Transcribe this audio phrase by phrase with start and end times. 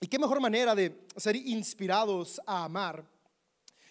[0.00, 3.04] Y qué mejor manera de ser inspirados a amar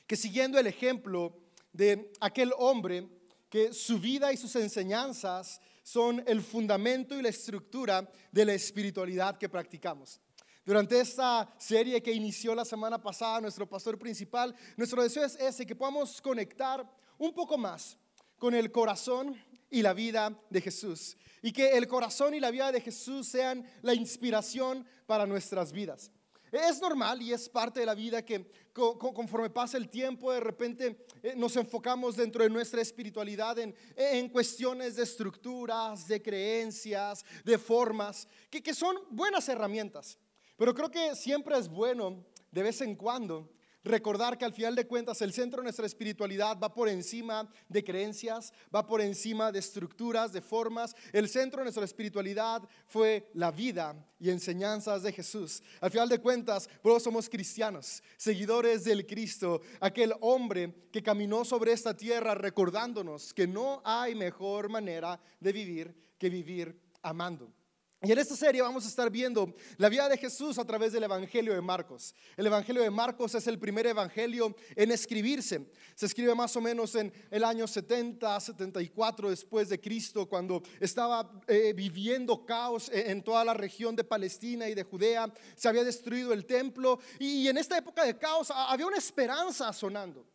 [0.07, 1.35] que siguiendo el ejemplo
[1.71, 3.07] de aquel hombre
[3.47, 9.37] que su vida y sus enseñanzas son el fundamento y la estructura de la espiritualidad
[9.37, 10.19] que practicamos.
[10.65, 15.63] Durante esta serie que inició la semana pasada nuestro pastor principal, nuestro deseo es ese,
[15.63, 16.83] que podamos conectar
[17.19, 17.95] un poco más
[18.39, 21.17] con el corazón y la vida de Jesús.
[21.41, 26.11] Y que el corazón y la vida de Jesús sean la inspiración para nuestras vidas.
[26.51, 31.05] Es normal y es parte de la vida que conforme pasa el tiempo, de repente
[31.21, 37.57] eh, nos enfocamos dentro de nuestra espiritualidad en, en cuestiones de estructuras, de creencias, de
[37.57, 40.17] formas, que, que son buenas herramientas.
[40.57, 43.51] Pero creo que siempre es bueno, de vez en cuando,
[43.83, 47.83] recordar que al final de cuentas el centro de nuestra espiritualidad va por encima de
[47.83, 50.95] creencias, va por encima de estructuras, de formas.
[51.13, 55.63] El centro de nuestra espiritualidad fue la vida y enseñanzas de Jesús.
[55.81, 61.71] Al final de cuentas, todos somos cristianos, seguidores del Cristo, aquel hombre que caminó sobre
[61.71, 67.58] esta tierra recordándonos que no hay mejor manera de vivir que vivir amando.
[68.01, 71.03] Y en esta serie vamos a estar viendo la vida de Jesús a través del
[71.03, 72.15] Evangelio de Marcos.
[72.37, 75.69] El Evangelio de Marcos es el primer evangelio en escribirse.
[75.95, 81.29] Se escribe más o menos en el año 70, 74 después de Cristo, cuando estaba
[81.45, 85.29] eh, viviendo caos en toda la región de Palestina y de Judea.
[85.57, 90.25] Se había destruido el templo y en esta época de caos había una esperanza sonando.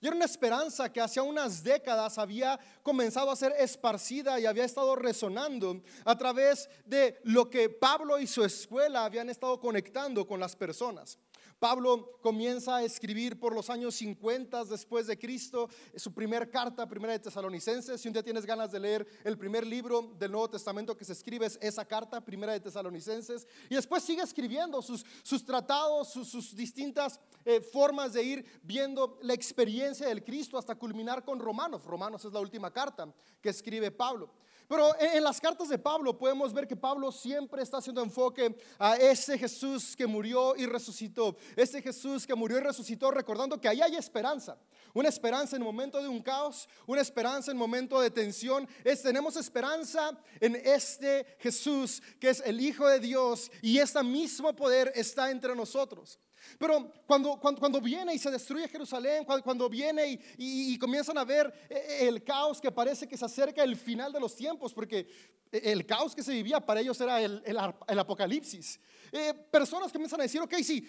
[0.00, 4.64] Y era una esperanza que hace unas décadas había comenzado a ser esparcida y había
[4.64, 10.38] estado resonando a través de lo que Pablo y su escuela habían estado conectando con
[10.38, 11.18] las personas.
[11.58, 17.14] Pablo comienza a escribir por los años 50 después de Cristo su primer carta, primera
[17.14, 17.98] de Tesalonicenses.
[17.98, 21.14] Si un día tienes ganas de leer el primer libro del Nuevo Testamento que se
[21.14, 23.46] escribe es esa carta, primera de Tesalonicenses.
[23.70, 29.32] Y después sigue escribiendo sus, sus tratados, sus, distintas eh, formas de ir viendo la
[29.32, 31.84] experiencia del Cristo hasta culminar con Romanos.
[31.84, 34.30] Romanos es la última carta que escribe Pablo.
[34.68, 38.96] Pero en las cartas de Pablo podemos ver que Pablo siempre está haciendo enfoque a
[38.96, 41.36] ese Jesús que murió y resucitó.
[41.54, 44.58] Ese Jesús que murió y resucitó recordando que ahí hay esperanza.
[44.92, 48.68] Una esperanza en momento de un caos, una esperanza en momento de tensión.
[48.82, 50.10] Es, tenemos esperanza
[50.40, 55.54] en este Jesús que es el Hijo de Dios y este mismo poder está entre
[55.54, 56.18] nosotros.
[56.58, 61.74] Pero cuando, cuando, viene y se destruye Jerusalén, cuando, viene y, comienzan a ver eh,
[61.74, 65.08] eh, el caos que parece que se acerca el final de los tiempos, porque
[65.50, 68.80] el caos que se vivía para ellos era el, el, apocalipsis.
[69.12, 70.86] Eh, personas comienzan a decir, ok, sí,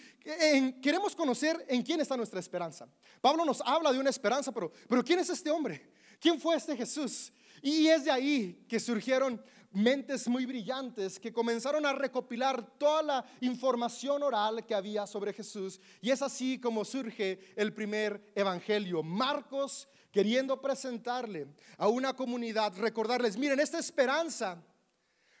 [0.82, 2.86] queremos conocer en quién está nuestra esperanza.
[3.20, 5.90] Pablo nos habla de una esperanza, pero, pero ¿quién es este hombre?
[6.20, 7.32] ¿Quién fue este Jesús?
[7.62, 13.24] Y es de ahí que surgieron mentes muy brillantes que comenzaron a recopilar toda la
[13.40, 15.80] información oral que había sobre Jesús.
[16.00, 19.02] Y es así como surge el primer evangelio.
[19.02, 24.62] Marcos queriendo presentarle a una comunidad, recordarles, miren, esta esperanza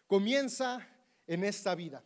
[0.06, 0.86] comienza
[1.26, 2.02] en esta vida.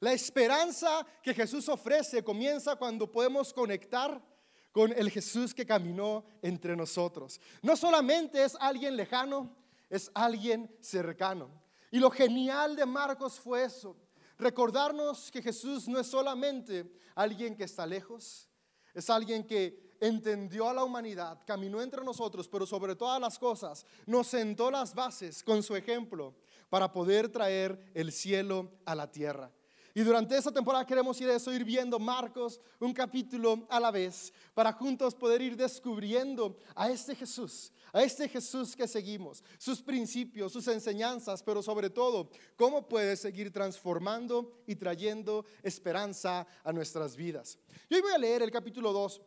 [0.00, 4.22] La esperanza que Jesús ofrece comienza cuando podemos conectar
[4.70, 7.40] con el Jesús que caminó entre nosotros.
[7.62, 9.56] No solamente es alguien lejano,
[9.88, 11.50] es alguien cercano.
[11.90, 13.96] Y lo genial de Marcos fue eso,
[14.38, 18.48] recordarnos que Jesús no es solamente alguien que está lejos,
[18.94, 23.84] es alguien que entendió a la humanidad, caminó entre nosotros, pero sobre todas las cosas
[24.06, 26.34] nos sentó las bases con su ejemplo
[26.68, 29.50] para poder traer el cielo a la tierra.
[29.94, 34.32] Y durante esta temporada queremos ir eso, ir viendo Marcos un capítulo a la vez,
[34.54, 40.52] para juntos poder ir descubriendo a este Jesús, a este Jesús que seguimos, sus principios,
[40.52, 47.58] sus enseñanzas, pero sobre todo, cómo puede seguir transformando y trayendo esperanza a nuestras vidas.
[47.88, 49.20] Y hoy voy a leer el capítulo 2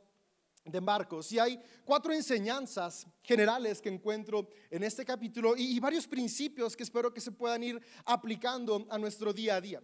[0.66, 6.76] de Marcos y hay cuatro enseñanzas generales que encuentro en este capítulo y varios principios
[6.76, 9.82] que espero que se puedan ir aplicando a nuestro día a día.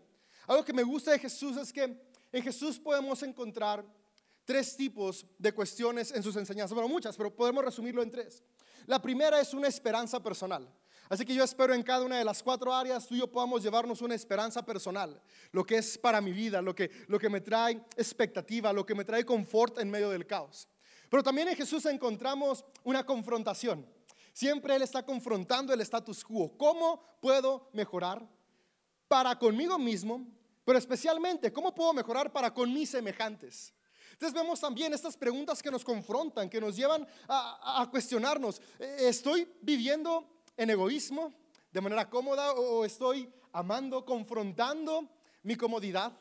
[0.48, 3.86] Algo que me gusta de Jesús es que en Jesús podemos encontrar
[4.46, 6.74] tres tipos de cuestiones en sus enseñanzas.
[6.74, 8.42] Bueno, muchas, pero podemos resumirlo en tres.
[8.86, 10.74] La primera es una esperanza personal.
[11.10, 13.62] Así que yo espero en cada una de las cuatro áreas tú y yo podamos
[13.62, 15.22] llevarnos una esperanza personal,
[15.52, 18.96] lo que es para mi vida, lo que, lo que me trae expectativa, lo que
[18.96, 20.68] me trae confort en medio del caos.
[21.10, 23.86] Pero también en Jesús encontramos una confrontación.
[24.34, 26.58] Siempre Él está confrontando el status quo.
[26.58, 28.28] ¿Cómo puedo mejorar
[29.08, 30.28] para conmigo mismo
[30.68, 33.74] pero especialmente, ¿cómo puedo mejorar para con mis semejantes?
[34.12, 40.28] Entonces vemos también estas preguntas que nos confrontan, que nos llevan a, cuestionarnos, ¿estoy viviendo
[40.58, 41.34] en egoísmo
[41.72, 45.08] de manera cómoda o estoy amando, confrontando
[45.44, 46.12] mi comodidad?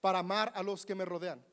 [0.00, 1.44] para amar a los que me rodean.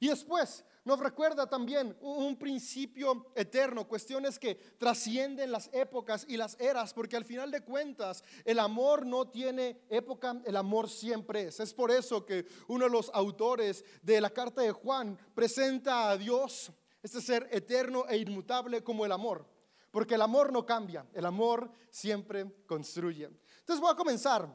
[0.00, 6.58] Y después nos recuerda también un principio eterno, cuestiones que trascienden las épocas y las
[6.58, 11.60] eras, porque al final de cuentas el amor no tiene época, el amor siempre es.
[11.60, 16.16] Es por eso que uno de los autores de la carta de Juan presenta a
[16.16, 19.46] Dios, este ser eterno e inmutable como el amor,
[19.90, 23.26] porque el amor no cambia, el amor siempre construye.
[23.58, 24.48] Entonces voy a comenzar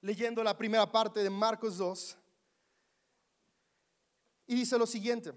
[0.00, 2.16] leyendo la primera parte de Marcos 2
[4.46, 5.32] y dice lo siguiente.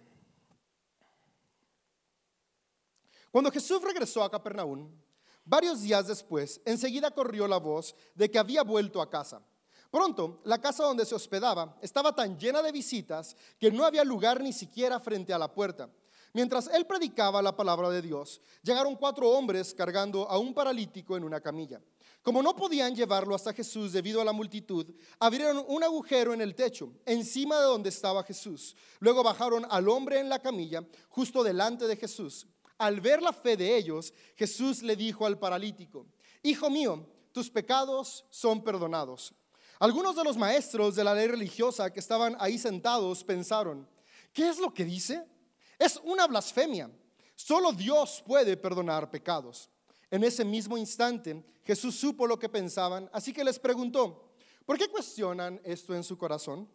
[3.31, 4.89] Cuando Jesús regresó a Capernaum,
[5.44, 9.42] varios días después, enseguida corrió la voz de que había vuelto a casa.
[9.92, 14.42] Pronto, la casa donde se hospedaba estaba tan llena de visitas que no había lugar
[14.42, 15.89] ni siquiera frente a la puerta.
[16.34, 21.24] Mientras él predicaba la palabra de Dios, llegaron cuatro hombres cargando a un paralítico en
[21.24, 21.82] una camilla.
[22.22, 26.56] Como no podían llevarlo hasta Jesús debido a la multitud, abrieron un agujero en el
[26.56, 28.76] techo, encima de donde estaba Jesús.
[29.00, 32.46] Luego bajaron al hombre en la camilla, justo delante de Jesús.
[32.78, 36.06] Al ver la fe de ellos, Jesús le dijo al paralítico,
[36.44, 39.34] Hijo mío, tus pecados son perdonados.
[39.80, 43.88] Algunos de los maestros de la ley religiosa que estaban ahí sentados pensaron,
[44.34, 45.24] ¿qué es lo que dice?
[45.78, 46.90] Es una blasfemia.
[47.36, 49.70] Solo Dios puede perdonar pecados.
[50.10, 54.32] En ese mismo instante, Jesús supo lo que pensaban, así que les preguntó,
[54.66, 56.68] ¿por qué cuestionan esto en su corazón?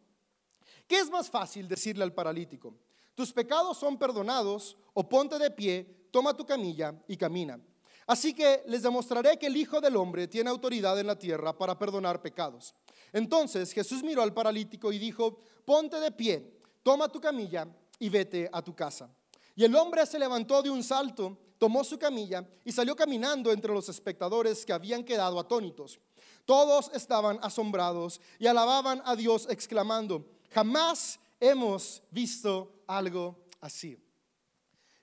[0.86, 2.74] ¿Qué es más fácil decirle al paralítico?
[3.14, 7.58] Tus pecados son perdonados, o ponte de pie, toma tu camilla y camina.
[8.06, 11.78] Así que les demostraré que el Hijo del Hombre tiene autoridad en la tierra para
[11.78, 12.74] perdonar pecados.
[13.12, 17.66] Entonces Jesús miró al paralítico y dijo, ponte de pie, toma tu camilla
[18.02, 19.08] y vete a tu casa.
[19.54, 23.72] Y el hombre se levantó de un salto tomó su camilla y salió caminando entre
[23.72, 26.00] los espectadores que habían quedado atónitos.
[26.44, 33.96] Todos estaban asombrados y alababan a Dios exclamando, jamás hemos visto algo así.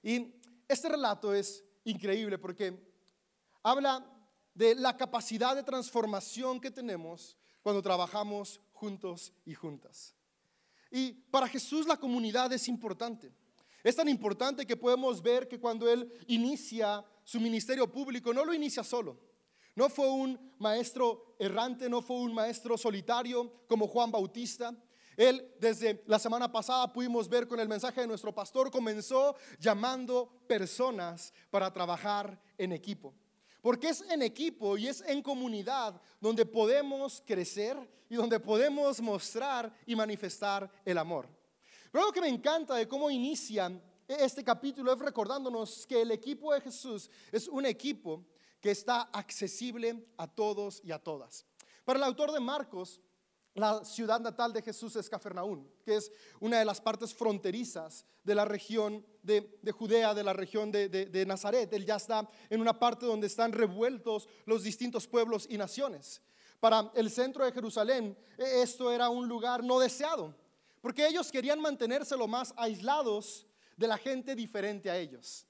[0.04, 0.34] Y
[0.68, 2.78] este relato es increíble porque
[3.64, 4.06] habla
[4.54, 10.14] de la capacidad de transformación que tenemos cuando trabajamos juntos y juntas.
[10.92, 13.32] Y para Jesús la comunidad es importante.
[13.84, 18.54] Es tan importante que podemos ver que cuando Él inicia su ministerio público, no lo
[18.54, 19.18] inicia solo.
[19.76, 24.76] No fue un maestro errante, no fue un maestro solitario como Juan Bautista.
[25.16, 30.44] Él desde la semana pasada pudimos ver con el mensaje de nuestro pastor, comenzó llamando
[30.48, 33.14] personas para trabajar en equipo.
[33.62, 37.78] Porque es en equipo y es en comunidad donde podemos crecer
[38.10, 41.28] y donde podemos mostrar y manifestar el amor.
[41.92, 43.72] Pero lo que me encanta de cómo inicia
[44.08, 48.26] este capítulo es recordándonos que el equipo de Jesús es un equipo
[48.60, 51.46] que está accesible a todos y a todas.
[51.86, 53.00] Para el autor de Marcos,
[53.60, 58.36] la ciudad natal de Jesús es Cafarnaún, que es una de las partes fronterizas de
[58.36, 61.72] la región de, Judea, de la región de, de, Nazaret.
[61.74, 66.22] Él ya está en una parte donde están revueltos los distintos pueblos y naciones.
[66.60, 70.36] Para el centro de Jerusalén, e, esto era un lugar no deseado.
[70.82, 73.46] Porque ellos querían mantenerse lo más aislados
[73.76, 75.46] de la gente diferente a ellos.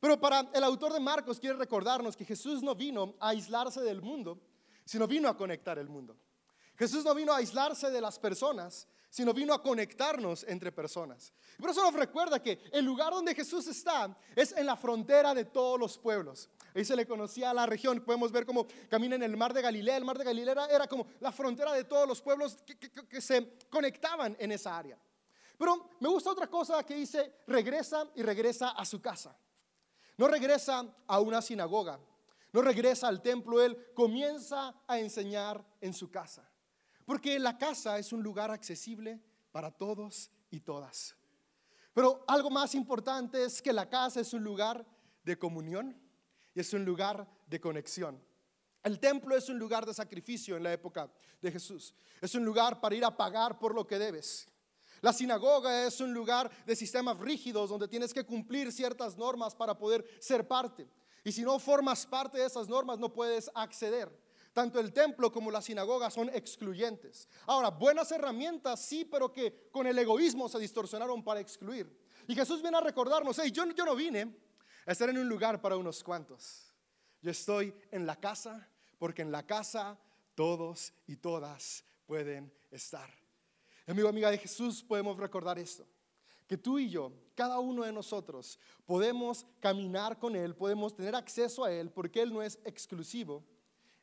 [0.00, 4.00] Pero para el autor de Marcos quiere recordarnos que Jesús no vino a aislarse del
[4.00, 4.40] mundo,
[4.84, 6.16] sino vino a conectar el mundo.
[6.80, 11.30] Jesús no vino a aislarse de las personas, sino vino a conectarnos entre personas.
[11.58, 15.44] Por eso nos recuerda que el lugar donde Jesús está es en la frontera de
[15.44, 16.48] todos los pueblos.
[16.74, 18.00] Ahí se le conocía a la región.
[18.00, 19.98] Podemos ver cómo camina en el mar de Galilea.
[19.98, 23.58] El mar de Galilea era, como la frontera de todos los pueblos que, que se
[23.68, 24.98] conectaban en esa área.
[25.58, 29.36] Pero me gusta otra cosa que dice, regresa y regresa a su casa.
[30.16, 32.00] No regresa a una sinagoga,
[32.54, 36.49] no regresa al templo, él comienza a enseñar en su casa.
[37.04, 39.20] Porque la casa es un lugar accesible
[39.52, 41.16] para todos y todas.
[41.92, 44.86] Pero algo más importante es que la casa es un lugar
[45.24, 46.00] de comunión
[46.54, 48.22] y es un lugar de conexión.
[48.82, 51.10] El templo es un lugar de sacrificio en la época
[51.42, 51.94] de Jesús.
[52.20, 54.48] Es un lugar para ir a pagar por lo que debes.
[55.02, 59.76] La sinagoga es un lugar de sistemas rígidos donde tienes que cumplir ciertas normas para
[59.76, 60.88] poder ser parte.
[61.24, 64.10] Y si no formas parte de esas normas no puedes acceder.
[64.52, 67.28] Tanto el templo como la sinagoga son excluyentes.
[67.46, 71.88] Ahora, buenas herramientas sí, pero que con el egoísmo se distorsionaron para excluir.
[72.26, 74.34] Y Jesús viene a recordarnos, hey, yo, no vine
[74.86, 76.72] estar en un lugar para unos cuantos.
[77.22, 79.98] Yo estoy en la casa porque en la casa
[80.34, 83.08] todos y todas pueden estar.
[83.86, 85.86] Amigo, amiga de Jesús, podemos recordar esto.
[86.46, 91.64] Que tú y yo, cada uno de nosotros, podemos caminar con Él, podemos tener acceso
[91.64, 93.44] a Él, porque Él no es exclusivo,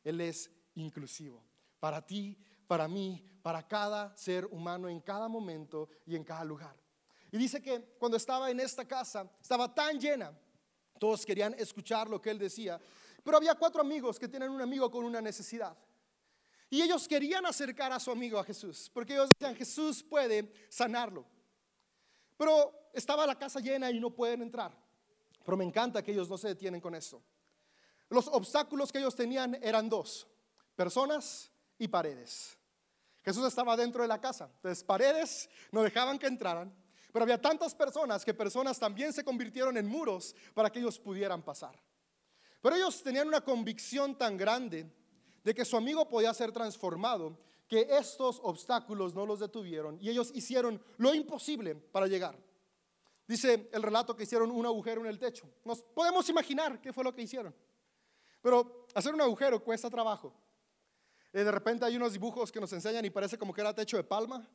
[0.04, 1.44] Él es inclusivo.
[1.80, 2.36] Para ti,
[2.66, 6.76] para mí, para cada ser humano en cada momento y en cada lugar.
[7.30, 10.32] Y dice que cuando estaba en esta casa, estaba tan llena,
[10.98, 12.80] todos querían escuchar lo que él decía,
[13.22, 15.76] pero había cuatro amigos que tienen un amigo con una necesidad.
[16.70, 21.26] Y ellos querían acercar a su amigo a Jesús, porque ellos decían, Jesús puede sanarlo.
[22.36, 24.72] Pero estaba la casa llena y no pueden entrar.
[25.44, 27.22] Pero me encanta que ellos no se detienen con eso.
[28.08, 30.26] Los obstáculos que ellos tenían eran dos,
[30.74, 32.56] personas y paredes.
[33.22, 36.74] Jesús estaba dentro de la casa, entonces paredes no dejaban que entraran,
[37.12, 41.42] pero había tantas personas que personas también se convirtieron en muros para que ellos pudieran
[41.42, 41.78] pasar.
[42.60, 44.90] Pero ellos tenían una convicción tan grande
[45.44, 47.38] de que su amigo podía ser transformado
[47.68, 52.38] que estos obstáculos no los detuvieron y ellos hicieron lo imposible para llegar.
[53.26, 55.46] Dice el relato que hicieron un agujero en el techo.
[55.64, 57.54] Nos podemos imaginar qué fue lo que hicieron.
[58.40, 60.32] Pero hacer un agujero cuesta trabajo.
[61.32, 63.96] Eh, de repente hay unos dibujos que nos enseñan y parece como que era techo
[63.96, 64.48] de palma.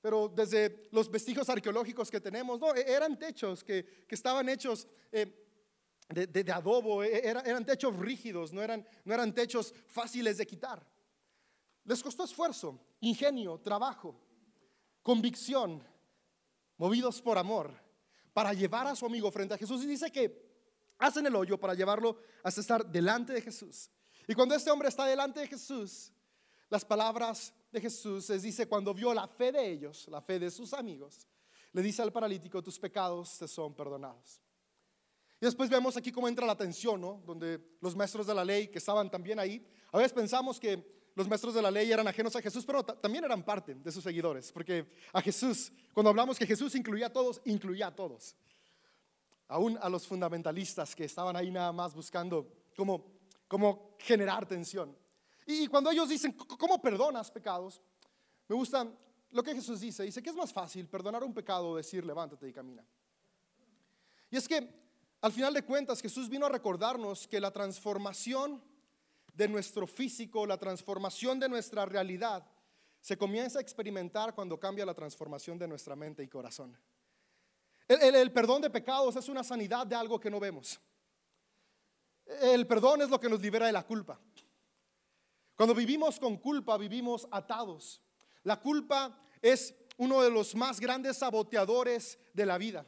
[0.00, 5.46] Pero desde los vestigios arqueológicos que tenemos, no, e-, eran techos que, estaban hechos eh,
[6.08, 10.86] de, adobo, e-, eran techos rígidos, no eran, no eran techos fáciles de quitar.
[11.84, 14.14] Les costó esfuerzo, ingenio, trabajo,
[15.02, 15.82] convicción,
[16.76, 17.72] movidos por amor
[18.32, 19.82] para llevar a su amigo frente a Jesús.
[19.84, 20.43] Y dice que
[21.06, 23.90] hacen el hoyo para llevarlo hasta estar delante de Jesús.
[24.26, 26.12] Y cuando este hombre está delante de Jesús,
[26.70, 30.50] las palabras de Jesús les dice, cuando vio la fe de ellos, la fe de
[30.50, 31.26] sus amigos,
[31.72, 34.40] le dice al paralítico, tus pecados te son perdonados.
[35.40, 37.22] Y después vemos aquí cómo entra la tensión, ¿no?
[37.26, 41.28] Donde los maestros de la ley que estaban también ahí, a veces pensamos que los
[41.28, 44.50] maestros de la ley eran ajenos a Jesús, pero también eran parte de sus seguidores,
[44.50, 48.34] porque a Jesús, cuando hablamos que Jesús incluía a todos, incluía a todos.
[49.48, 52.46] Aún a los fundamentalistas que estaban ahí nada más buscando
[52.76, 53.04] cómo,
[53.46, 54.96] cómo generar tensión.
[55.46, 57.80] Y cuando ellos dicen, ¿cómo perdonas pecados?
[58.48, 58.86] Me gusta
[59.30, 60.04] lo que Jesús dice.
[60.04, 62.84] Dice que es más fácil perdonar un pecado o decir, levántate y camina.
[64.30, 64.68] Y es que
[65.20, 68.62] al final de cuentas Jesús vino a recordarnos que la transformación
[69.34, 72.46] de nuestro físico, la transformación de nuestra realidad,
[73.00, 76.76] se comienza a experimentar cuando cambia la transformación de nuestra mente y corazón.
[77.86, 80.80] El, perdón de pecados es una sanidad de algo que no vemos.
[82.40, 84.18] El perdón es lo que nos libera de la culpa.
[85.54, 88.02] Cuando vivimos con culpa, vivimos atados.
[88.42, 92.86] La culpa es uno de los más grandes saboteadores de la vida.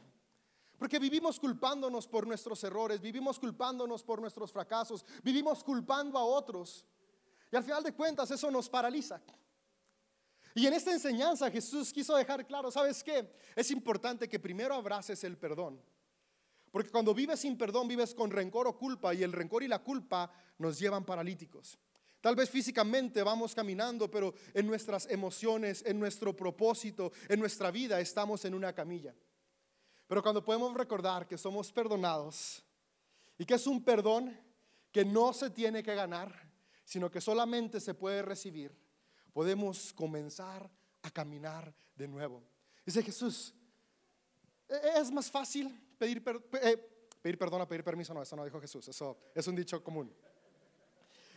[0.77, 6.85] Porque vivimos culpándonos por nuestros errores, vivimos culpándonos por nuestros fracasos, vivimos culpando a otros.
[7.51, 9.21] Y al final de cuentas eso nos paraliza.
[10.57, 13.31] Y en esta enseñanza Jesús quiso dejar claro, ¿sabes qué?
[13.55, 15.79] Es importante que primero abraces el perdón.
[16.71, 19.83] Porque cuando vives sin perdón, vives con rencor o culpa y el rencor y la
[19.83, 21.77] culpa nos llevan paralíticos.
[22.21, 27.99] Tal vez físicamente vamos caminando, pero en nuestras emociones, en nuestro propósito, en nuestra vida
[27.99, 29.13] estamos en una camilla.
[30.07, 32.63] Pero cuando podemos recordar que somos perdonados
[33.37, 34.35] y que es un perdón
[34.91, 36.33] que no se tiene que ganar,
[36.83, 38.86] sino que solamente se puede recibir,
[39.37, 40.67] podemos comenzar
[41.03, 42.41] a caminar de nuevo.
[42.83, 43.53] Dice Jesús,
[44.67, 46.23] e-, e-, es más fácil pedir,
[46.59, 46.75] eh,
[47.21, 48.15] pedir perdón a pedir permiso.
[48.15, 50.11] No, eso no dijo Jesús, eso es un dicho común.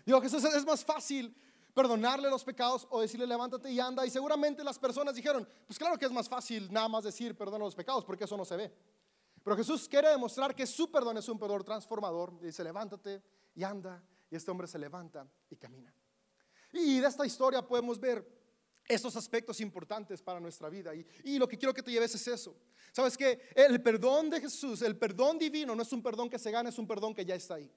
[0.07, 1.37] Dijo Jesús, es más fácil
[1.75, 4.07] perdonarle los pecados o decirle levántate y anda.
[4.07, 7.67] Y seguramente las personas dijeron, pues claro que es más fácil nada más decir perdona
[7.67, 8.75] los pecados porque eso no se ve.
[9.45, 12.33] Pero Jesús quiere demostrar que su perdón es un perdón transformador.
[12.41, 13.23] Y dice, levántate
[13.55, 14.03] y anda.
[14.31, 15.95] Y este hombre se levanta y camina.
[16.73, 18.25] Y de esta historia podemos ver
[18.91, 20.93] estos aspectos importantes para nuestra vida.
[21.25, 22.57] Y, lo que quiero que te lleves es eso.
[22.93, 26.51] Sabes que el perdón de Jesús, el perdón divino, no es un perdón que se
[26.51, 27.71] gana, es un perdón que ya está ahí.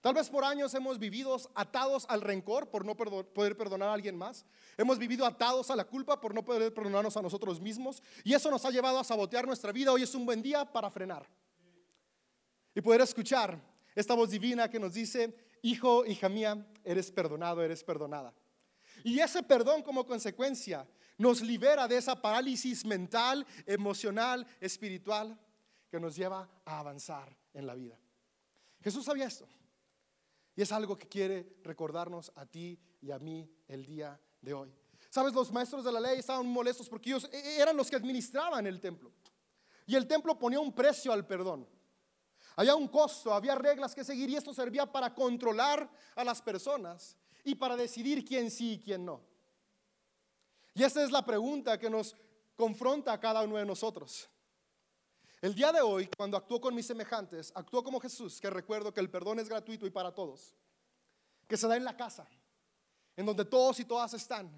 [0.00, 4.16] Tal vez por años hemos vivido atados al rencor por no poder perdonar a alguien
[4.16, 4.46] más.
[4.78, 8.02] Hemos vivido atados a la culpa por no poder perdonarnos a nosotros mismos.
[8.24, 9.92] Y eso nos ha llevado a sabotear nuestra vida.
[9.92, 11.28] Hoy es un buen día para frenar.
[12.74, 13.60] Y poder escuchar
[13.94, 18.32] esta voz divina que nos dice, hijo, hija mía, eres perdonado, eres perdonada.
[19.04, 20.86] Y ese perdón como consecuencia
[21.18, 25.38] nos libera de esa parálisis mental, emocional, espiritual
[25.90, 27.98] que nos lleva a avanzar en la vida.
[28.82, 29.46] Jesús sabía esto.
[30.56, 34.72] Y es algo que quiere recordarnos a ti y a mí el día de hoy.
[35.08, 37.96] Sabes, los maestros de la ley estaban molestos porque ellos e, e, eran los que
[37.96, 39.12] administraban el templo.
[39.86, 41.68] Y el templo ponía un precio al perdón.
[42.56, 47.16] Había un costo, había reglas que seguir y esto servía para controlar a las personas
[47.44, 49.22] y para decidir quién sí y quién no.
[50.74, 52.16] Y esta es la pregunta que nos
[52.56, 54.28] confronta a cada uno de nosotros.
[55.40, 59.00] El día de hoy, cuando actúo con mis semejantes, actúo como Jesús, que recuerdo que
[59.00, 60.54] el perdón es gratuito y para todos,
[61.48, 62.28] que se da en la casa,
[63.16, 64.50] en donde todos y todas están.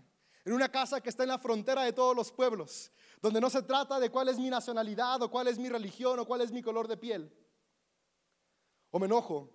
[0.44, 3.62] en una casa que está en la frontera de todos los pueblos, donde no se
[3.62, 6.62] trata de cuál es mi nacionalidad o cuál es mi religión o cuál es mi
[6.62, 7.32] color de piel.
[8.90, 9.50] O me enojo,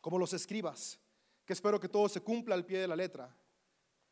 [0.00, 1.00] como los escribas,
[1.44, 3.34] que espero que todo se cumpla al pie de la letra,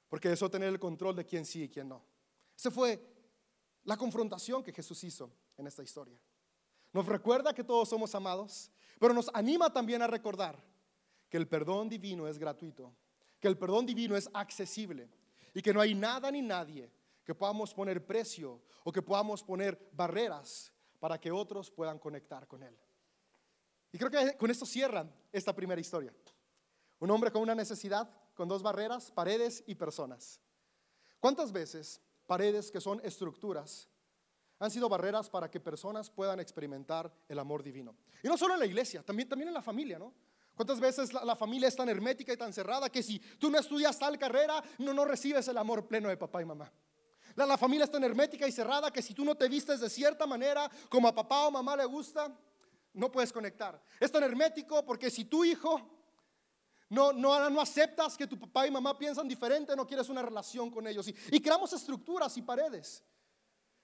[0.09, 2.05] porque eso tener el control de quién sí y quién no.
[2.57, 3.03] Esa fue
[3.85, 6.19] la confrontación que Jesús hizo en esta historia.
[6.93, 8.71] Nos recuerda que todos somos amados,
[9.01, 10.63] pero nos anima también a recordar
[11.29, 12.95] que el perdón divino es gratuito,
[13.41, 15.09] que el perdón divino es accesible
[15.55, 16.93] y que no hay nada ni nadie
[17.25, 22.63] que podamos poner precio o que podamos poner barreras para que otros puedan conectar con
[22.63, 22.77] Él.
[23.93, 26.15] Y creo que con esto cierran esta primera historia.
[27.03, 30.41] Un hombre con una necesidad, con dos barreras, paredes y personas.
[31.19, 33.89] ¿Cuántas veces paredes que son estructuras
[34.61, 37.97] han sido barreras para que personas puedan experimentar el amor divino?
[38.23, 40.15] Y no solo en la iglesia, también, en la familia, ¿no?
[40.55, 43.99] ¿Cuántas veces la, familia es tan hermética y tan cerrada que si tú no estudias
[43.99, 46.71] tal carrera, no, no recibes el amor pleno de papá y mamá?
[47.35, 49.91] La, la familia es tan hermética y cerrada que si tú no te vistes de
[49.91, 52.33] cierta manera como a papá o mamá le gusta,
[52.93, 53.83] no puedes conectar.
[53.99, 56.02] Es tan hermético porque si tu hijo
[56.93, 60.71] no, no, no aceptas que tu papá y mamá piensan diferente, no quieres una relación
[60.71, 61.09] con ellos.
[61.09, 63.03] Y, y creamos estructuras y paredes,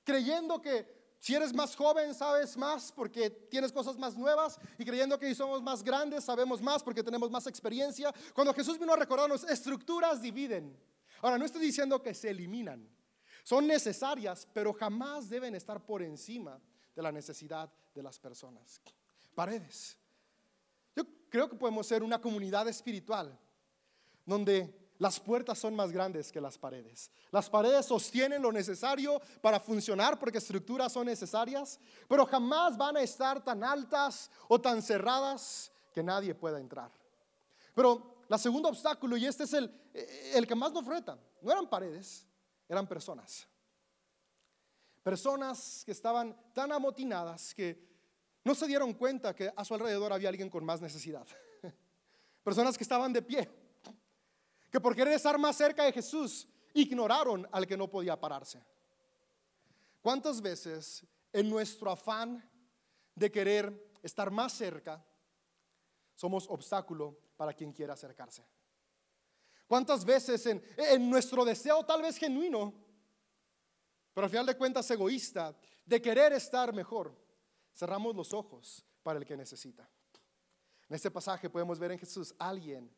[0.04, 5.18] creyendo que si eres más joven, sabes más porque tienes cosas más nuevas y creyendo
[5.18, 8.12] que si somos más grandes, sabemos más porque tenemos más experiencia.
[8.34, 10.78] Cuando Jesús vino a recordarnos, estructuras dividen.
[11.22, 12.86] Ahora, no estoy diciendo que se eliminan.
[13.42, 16.60] Son necesarias, pero jamás deben estar por encima
[16.94, 18.82] de la necesidad de las personas.
[19.34, 19.96] Paredes.
[21.30, 23.38] Creo que podemos ser una comunidad espiritual
[24.24, 27.10] donde las puertas son más grandes que las paredes.
[27.30, 33.02] Las paredes sostienen lo necesario para funcionar porque estructuras son necesarias, pero jamás van a
[33.02, 36.90] estar tan altas o tan cerradas que nadie pueda entrar.
[37.74, 39.72] Pero la segundo obstáculo, y este es el,
[40.34, 42.26] el que más nos reta, no eran paredes,
[42.68, 43.46] eran personas.
[45.02, 47.97] Personas que estaban tan amotinadas que
[48.44, 51.26] no se dieron cuenta que a su alrededor había alguien con más necesidad.
[52.42, 53.48] Personas que estaban de pie
[54.70, 58.62] que por querer estar más cerca de Jesús ignoraron al que no podía pararse.
[60.00, 62.48] ¿Cuántas veces en nuestro afán
[63.14, 65.04] de querer estar más cerca
[66.14, 68.46] somos obstáculo para quien quiera acercarse?
[69.66, 72.72] ¿Cuántas veces en, en nuestro deseo tal vez genuino,
[74.14, 77.14] pero al final de cuentas egoísta, de querer estar mejor,
[77.78, 79.88] cerramos los ojos para el que necesita?
[80.88, 82.90] En este pasaje podemos ver en Jesús alguien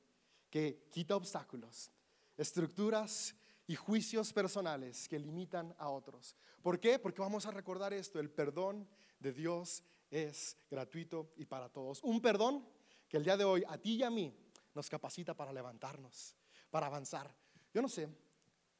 [0.48, 1.90] que quita obstáculos,
[2.36, 3.34] estructuras
[3.66, 6.34] y juicios personales que limitan a otros.
[6.62, 6.98] ¿Por qué?
[6.98, 8.88] Porque vamos a recordar esto, el perdón
[9.18, 12.02] de Dios es gratuito y para todos.
[12.02, 12.66] Un perdón
[13.08, 14.34] que el día de hoy a ti y a mí
[14.74, 16.34] nos capacita para levantarnos,
[16.70, 17.32] para avanzar.
[17.72, 18.08] Yo no sé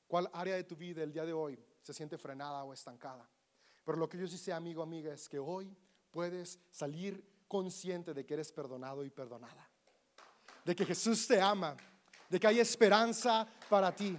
[0.06, 3.28] cuál área de tu vida el día de hoy se siente frenada o estancada,
[3.84, 5.76] pero lo que yo sí sé, amigo, amiga, es que hoy
[6.10, 9.70] puedes salir consciente de que eres perdonado y perdonada
[10.64, 11.76] de que Jesús te ama,
[12.28, 14.18] de que hay esperanza para ti.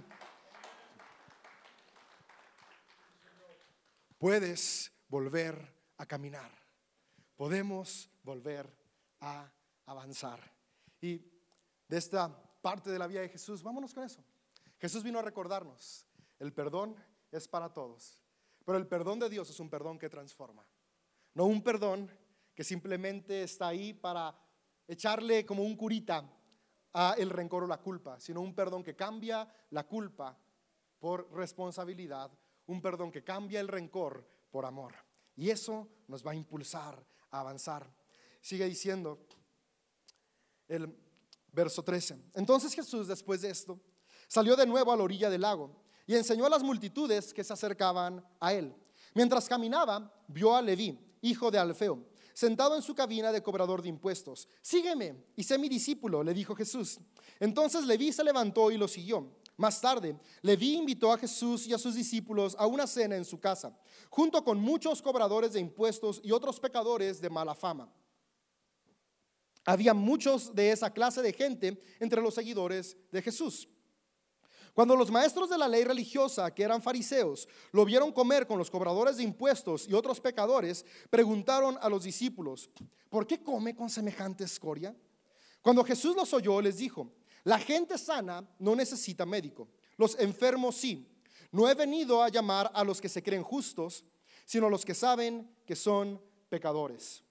[4.18, 5.56] Puedes volver
[5.98, 6.50] a caminar.
[7.36, 8.70] Podemos volver
[9.20, 9.50] a
[9.86, 10.40] avanzar.
[11.00, 11.18] Y
[11.88, 14.24] de esta parte de la vida de Jesús, vámonos con eso.
[14.78, 16.06] Jesús vino a recordarnos,
[16.38, 16.96] el perdón
[17.30, 18.18] es para todos,
[18.64, 20.66] pero el perdón de Dios es un perdón que transforma,
[21.34, 22.10] no un perdón
[22.54, 24.36] que simplemente está ahí para
[24.86, 26.28] echarle como un curita
[26.92, 30.38] a el rencor o la culpa, sino un perdón que cambia la culpa
[30.98, 32.30] por responsabilidad,
[32.66, 34.94] un perdón que cambia el rencor por amor.
[35.34, 37.90] Y eso nos va a impulsar a avanzar.
[38.40, 39.26] Sigue diciendo
[40.68, 40.94] el
[41.50, 42.32] verso 13.
[42.34, 43.80] Entonces Jesús, después de esto,
[44.28, 47.52] salió de nuevo a la orilla del lago y enseñó a las multitudes que se
[47.52, 48.74] acercaban a él.
[49.14, 53.88] Mientras caminaba, vio a Leví, hijo de Alfeo sentado en su cabina de cobrador de
[53.88, 54.48] impuestos.
[54.60, 56.98] Sígueme y sé mi discípulo, le dijo Jesús.
[57.40, 59.30] Entonces Leví se levantó y lo siguió.
[59.56, 63.38] Más tarde, Leví invitó a Jesús y a sus discípulos a una cena en su
[63.38, 63.76] casa,
[64.08, 67.92] junto con muchos cobradores de impuestos y otros pecadores de mala fama.
[69.64, 73.68] Había muchos de esa clase de gente entre los seguidores de Jesús.
[74.74, 78.70] Cuando los maestros de la ley religiosa, que eran fariseos, lo vieron comer con los
[78.70, 82.70] cobradores de impuestos y otros pecadores, preguntaron a los discípulos,
[83.10, 84.96] ¿por qué come con semejante escoria?
[85.60, 87.12] Cuando Jesús los oyó, les dijo,
[87.44, 91.06] la gente sana no necesita médico, los enfermos sí.
[91.50, 94.06] No he venido a llamar a los que se creen justos,
[94.46, 97.22] sino a los que saben que son pecadores.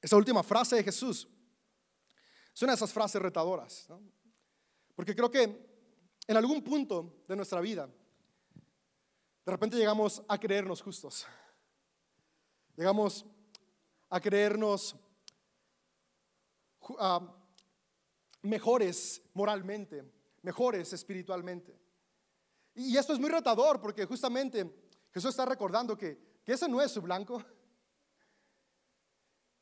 [0.00, 1.28] Esa última frase de Jesús
[2.58, 3.86] Son esas frases retadoras.
[4.96, 5.42] Porque creo que
[6.26, 11.24] en algún punto de nuestra vida, de repente llegamos a creernos justos.
[12.74, 13.24] Llegamos
[14.10, 14.96] a creernos
[16.88, 17.28] uh,
[18.42, 20.02] mejores moralmente,
[20.42, 21.78] mejores espiritualmente.
[22.74, 24.68] Y esto es muy retador porque justamente
[25.14, 27.40] Jesús está recordando que, que ese no es su blanco.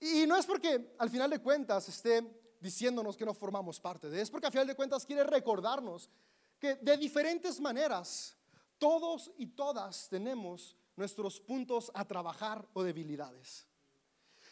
[0.01, 4.21] Y no es porque al final de cuentas esté diciéndonos que no formamos parte de,
[4.21, 6.11] es porque al final de cuentas quiere recordarnos
[6.59, 8.37] que de diferentes maneras
[8.79, 13.67] todos y todas tenemos nuestros puntos a trabajar o debilidades.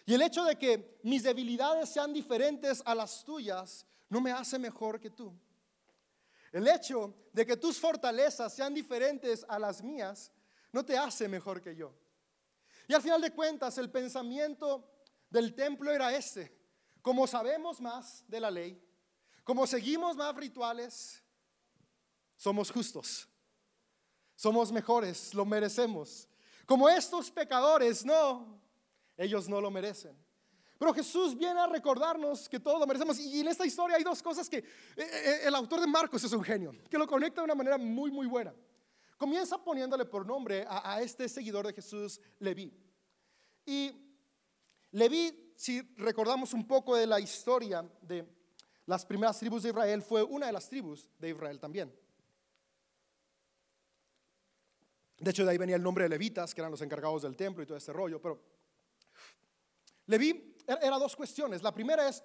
[0.07, 4.59] Y el hecho de que mis debilidades sean diferentes a las tuyas no me hace
[4.59, 5.33] mejor que tú.
[6.53, 10.31] El hecho de que tus fortalezas sean diferentes a las mías
[10.73, 11.93] no te hace mejor que yo.
[12.87, 14.88] Y al final de cuentas, el pensamiento
[15.31, 16.63] del templo era este.
[17.05, 18.83] Como sabemos más de la ley,
[19.45, 21.23] como seguimos más rituales,
[22.35, 23.29] somos justos.
[24.35, 26.27] Somos mejores, lo merecemos.
[26.64, 28.59] Como estos pecadores, no,
[29.19, 30.17] ellos no lo merecen.
[30.79, 33.21] Pero Jesús viene a recordarnos que todos lo merecemos.
[33.21, 34.64] Y en esta historia hay dos cosas que eh,
[34.97, 38.11] eh, el autor de Marcos es un genio, que lo conecta de una manera muy,
[38.11, 38.55] muy buena.
[39.19, 42.73] Comienza poniéndole por nombre a, este seguidor de Jesús, Leví.
[43.67, 43.93] Y
[44.90, 48.27] Leví, si recordamos un poco de la historia de
[48.87, 51.95] las primeras tribus de Israel, fue una de las tribus de Israel también.
[55.19, 57.62] De hecho, de ahí venía el nombre de levitas, que eran los encargados del templo
[57.62, 58.21] y todo este rollo.
[58.21, 58.55] Pero
[60.07, 61.62] Leví era dos cuestiones.
[61.62, 62.23] La primera es,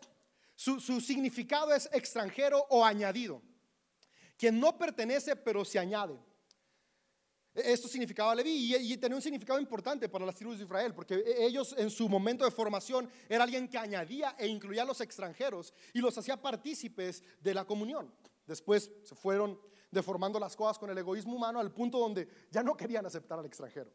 [0.55, 3.41] su, significado es extranjero o añadido.
[4.37, 6.19] Quien no pertenece pero se añade.
[7.53, 11.15] E, esto significaba Leví y, tenía un significado importante para las tribus de Israel, porque
[11.15, 15.01] e, ellos en su momento de formación era alguien que añadía e incluía a los
[15.01, 18.13] extranjeros y los hacía partícipes de la comunión.
[18.45, 19.59] Después se fueron
[19.91, 23.45] deformando las cosas con el egoísmo humano al punto donde ya no querían aceptar al
[23.45, 23.91] extranjero.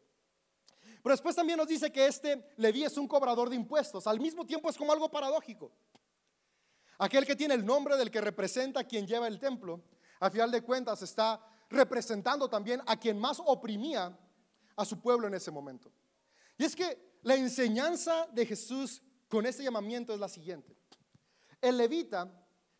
[1.01, 4.07] Pero después también nos dice que este Leví es un cobrador de impuestos.
[4.07, 5.71] Al mismo tiempo es como algo paradójico.
[6.97, 9.83] Aquel que tiene el nombre del que representa quien lleva el templo,
[10.19, 11.39] a final de cuentas está
[11.69, 14.17] representando también a quien más oprimía
[14.75, 15.91] a su pueblo en ese momento.
[16.57, 20.75] Y es que la enseñanza de Jesús con este llamamiento es la siguiente.
[21.61, 22.31] El levita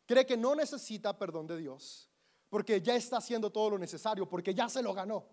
[0.06, 2.10] cree que no necesita perdón de Dios
[2.50, 5.28] porque ya está haciendo todo lo necesario, porque ya se lo ganó.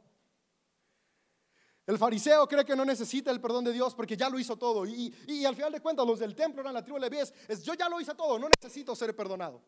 [1.86, 4.86] El fariseo cree que no necesita el perdón de Dios porque ya lo hizo todo.
[4.86, 7.74] Y, al final de cuentas, los del templo eran la tribu de Leví, es yo
[7.74, 9.62] ya lo hice todo, no necesito ser perdonado.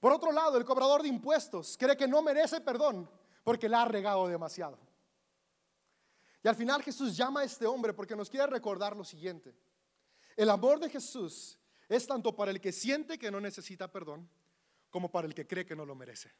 [0.00, 3.10] Por otro lado, el cobrador de impuestos cree que no merece perdón
[3.42, 4.78] porque le ha regado demasiado.
[6.42, 9.54] Y al final Jesús llama a este hombre porque nos quiere recordar lo siguiente.
[10.36, 11.58] El amor de Jesús
[11.88, 14.28] es tanto para el que siente que no necesita perdón
[14.90, 16.32] como para el que cree que no lo merece.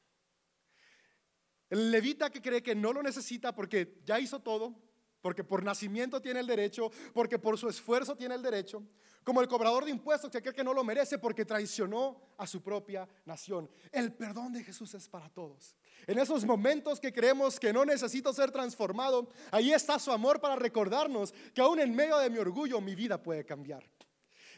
[1.68, 4.74] El levita que cree que no lo necesita porque ya hizo todo,
[5.20, 8.82] porque por nacimiento tiene el derecho, porque por su esfuerzo tiene el derecho,
[9.24, 12.62] como el cobrador de impuestos que cree que no lo merece porque traicionó a su
[12.62, 13.68] propia nación.
[13.92, 15.76] El perdón de Jesús es para todos.
[16.06, 20.56] En esos momentos que creemos que no necesito ser transformado, ahí está su amor para
[20.56, 23.84] recordarnos que aún en medio de mi orgullo mi vida puede cambiar.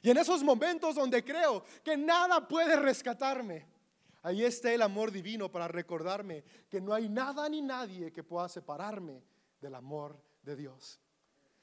[0.02, 3.66] Y en esos momentos donde creo que nada puede rescatarme,
[4.22, 8.48] Ahí está el amor divino para recordarme que no hay nada ni nadie que pueda
[8.50, 9.22] separarme
[9.60, 11.00] del amor de Dios.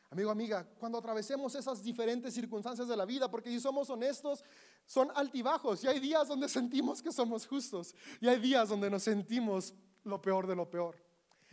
[0.10, 4.44] Amigo, amiga, cuando atravesemos esas diferentes circunstancias de la vida, porque si somos honestos,
[4.86, 9.04] son altibajos y hay días donde sentimos que somos justos y hay días donde nos
[9.04, 10.96] sentimos lo peor de lo peor.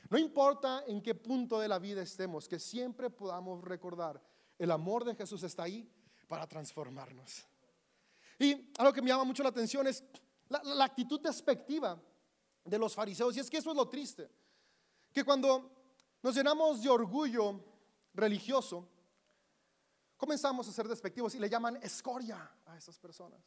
[0.08, 4.22] No importa en qué punto de la vida estemos, que siempre podamos recordar,
[4.56, 5.90] el amor de Jesús está ahí
[6.28, 7.44] para transformarnos.
[8.38, 10.04] Y algo que me llama mucho la atención es
[10.48, 12.00] la, actitud despectiva
[12.64, 13.36] de los fariseos.
[13.36, 14.30] Y es que eso es lo triste.
[15.12, 15.83] Que cuando
[16.24, 17.60] nos llenamos de orgullo
[18.14, 18.88] religioso,
[20.16, 23.38] comenzamos a ser despectivos y le llaman escoria a esas personas.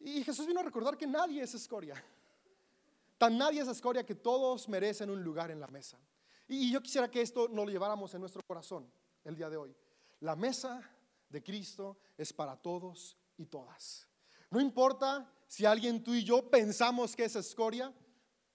[0.00, 1.94] Y Jesús vino a recordar que nadie es escoria.
[3.16, 5.98] Tan nadie es escoria que todos merecen un lugar en la mesa.
[6.46, 8.92] Y yo quisiera que esto nos lo lleváramos en nuestro corazón
[9.24, 9.74] el día de hoy.
[10.20, 10.82] La mesa
[11.30, 14.06] de Cristo es para todos y todas.
[14.50, 17.94] No importa si alguien tú y yo pensamos que es escoria,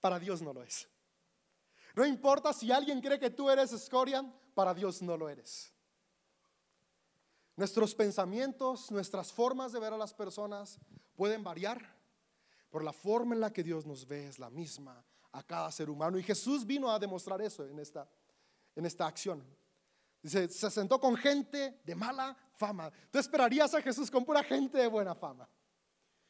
[0.00, 0.88] para Dios no lo es.
[1.94, 4.24] No importa si alguien cree que tú eres escoria,
[4.54, 5.72] para Dios no lo eres.
[7.56, 10.78] Nuestros pensamientos, nuestras formas de ver a las personas
[11.14, 11.96] pueden variar,
[12.70, 15.90] por la forma en la que Dios nos ve es la misma a cada ser
[15.90, 16.18] humano.
[16.18, 18.08] Y Jesús vino a demostrar eso en esta,
[18.74, 19.44] en esta acción.
[20.22, 22.90] Dice, se sentó con gente de mala fama.
[23.10, 25.46] Tú esperarías a Jesús con pura gente de buena fama.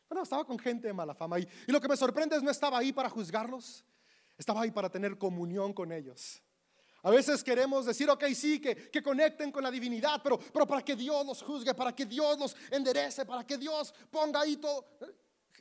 [0.08, 1.38] Pero estaba con gente de mala fama.
[1.38, 3.84] Y, y lo que me sorprende es no estaba ahí para juzgarlos,
[4.38, 6.42] estaba ahí para tener comunión con ellos.
[7.04, 10.82] A veces queremos decir, ok, sí, que, que conecten con la divinidad, pero, pero para
[10.82, 14.86] que Dios los juzgue, para que Dios los enderece, para que Dios ponga ahí todo.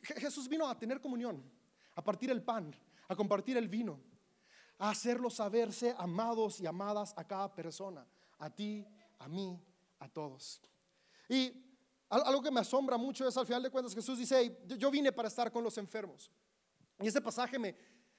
[0.03, 1.43] Jesús vino a tener comunión,
[1.95, 2.75] a partir el pan,
[3.07, 3.99] a compartir el vino,
[4.77, 8.05] a hacerlos saberse amados y amadas a cada persona,
[8.37, 8.85] a ti,
[9.17, 9.59] a mí,
[9.99, 10.61] a todos.
[11.27, 11.53] Y
[12.09, 15.27] algo que me asombra mucho es al final de cuentas Jesús dice, yo vine para
[15.27, 16.29] estar con los enfermos.
[16.99, 17.75] Y ese pasaje me,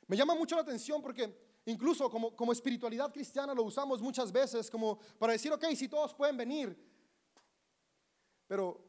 [0.06, 4.68] me llama mucho la atención porque Incluso como, como espiritualidad cristiana lo usamos muchas veces
[4.68, 6.76] como para decir, ok, si todos pueden venir.
[8.48, 8.84] Pero,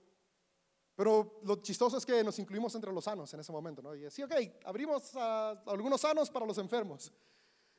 [0.95, 3.93] pero lo chistoso es que nos incluimos entre los sanos en ese momento, ¿no?
[3.93, 4.33] Y decir, ok,
[4.65, 7.11] abrimos algunos sanos para los enfermos.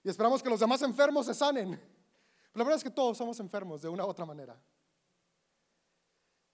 [0.05, 1.71] Y esperamos que los demás enfermos se sanen.
[1.71, 4.57] Pero la verdad es que todos somos enfermos de una u otra manera.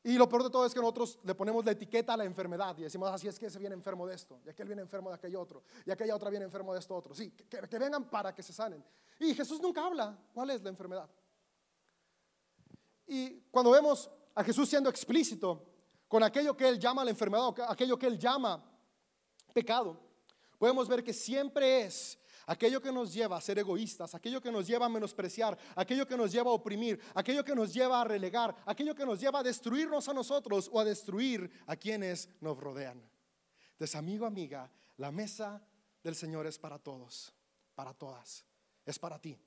[0.03, 2.77] Y lo peor de todo es que nosotros le ponemos la etiqueta a la enfermedad
[2.79, 5.17] y decimos, así es que ese viene enfermo de esto, y aquel viene enfermo de
[5.17, 7.15] aquello otro, y aquella otra viene enfermo de esto otro.
[7.15, 8.83] Sí, que, que vengan para que se sanen.
[9.19, 11.11] Y Jesús nunca habla cuál es la enfermedad.
[13.07, 15.67] Y cuando vemos a Jesús siendo explícito
[16.09, 18.65] con aquello que él llama la enfermedad, aquello que él llama
[19.53, 20.01] pecado,
[20.59, 22.19] podemos ver que siempre es
[22.51, 26.17] aquello que nos lleva a ser egoístas, aquello que nos lleva a menospreciar, aquello que
[26.17, 29.43] nos lleva a oprimir, aquello que nos lleva a relegar, aquello que nos lleva a
[29.45, 33.01] destruirnos a nosotros o a destruir a quienes nos rodean.
[33.71, 35.63] Entonces, amigo, amiga, la mesa
[36.03, 37.33] del Señor es para todos,
[37.77, 38.45] para todas,
[38.85, 39.39] es para ti.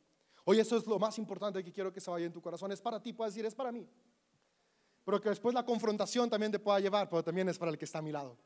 [0.45, 2.79] Hoy eso es lo más importante que quiero que se vaya en tu corazón, es
[2.79, 3.85] para ti, puedes decir, es para mí.
[5.03, 7.83] Pero que después la confrontación también te pueda llevar, pero también es para el que
[7.83, 8.37] está a mi lado.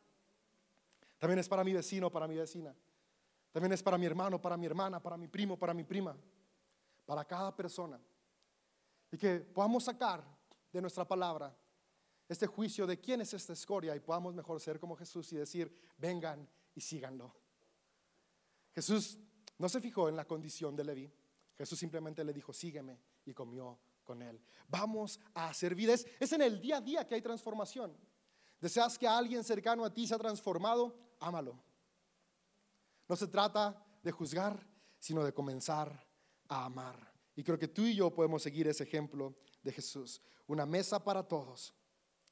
[1.19, 2.75] También es para mi vecino, para mi vecina.
[3.51, 6.15] También es para mi hermano, para mi hermana, para mi primo, para mi prima,
[7.05, 7.99] para cada persona.
[9.11, 10.23] Y que podamos sacar
[10.71, 11.55] de nuestra palabra
[12.27, 15.73] este juicio de quién es esta escoria y podamos mejor ser como Jesús y decir,
[15.97, 17.33] vengan y síganlo.
[18.73, 19.17] Jesús
[19.57, 21.11] no se fijó en la condición de Leví.
[21.57, 24.39] Jesús simplemente le dijo, sígueme y comió con él.
[24.67, 25.93] Vamos a hacer vida.
[25.93, 27.95] Es, en el día a día que hay transformación.
[28.59, 31.59] Deseas que alguien cercano a ti se ha transformado, ámalo.
[33.07, 34.65] No se trata de juzgar,
[34.99, 36.07] sino de comenzar
[36.47, 37.13] a amar.
[37.35, 40.21] Y creo que tú y yo podemos seguir ese ejemplo de Jesús.
[40.47, 41.73] Una mesa para todos.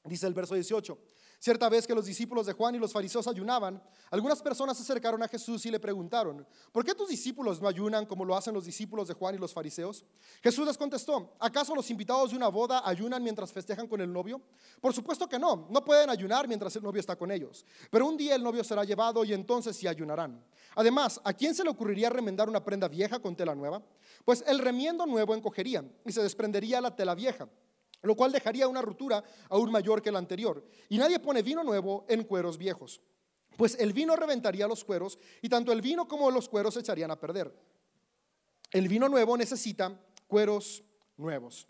[0.04, 0.98] Dice el verso 18,
[1.38, 5.22] Cierta vez que los discípulos de Juan y los fariseos ayunaban, algunas personas se acercaron
[5.22, 8.64] a Jesús y le preguntaron, ¿por qué tus discípulos no ayunan como lo hacen los
[8.64, 10.04] discípulos de Juan y los fariseos?
[10.42, 14.40] Jesús les contestó, ¿acaso los invitados de una boda ayunan mientras festejan con el novio?
[14.80, 18.16] Por supuesto que no, no pueden ayunar mientras el novio está con ellos, pero un
[18.16, 20.42] día el novio será llevado y entonces sí ayunarán.
[20.74, 23.82] Además, ¿a quién se le ocurriría remendar una prenda vieja con tela nueva?
[24.24, 27.48] Pues el remiendo nuevo encogería y se desprendería la tela vieja
[28.06, 30.64] lo cual dejaría una ruptura aún mayor que la anterior.
[30.88, 33.00] Y nadie pone vino nuevo en cueros viejos,
[33.56, 37.10] pues el vino reventaría los cueros y tanto el vino como los cueros se echarían
[37.10, 37.52] a perder.
[38.70, 40.82] El vino nuevo necesita cueros
[41.16, 41.66] nuevos.